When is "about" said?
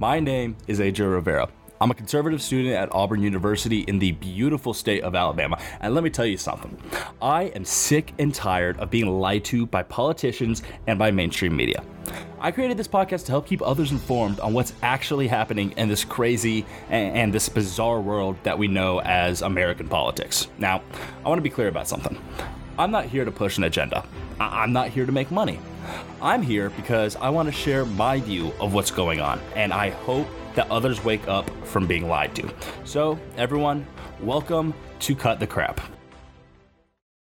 21.68-21.86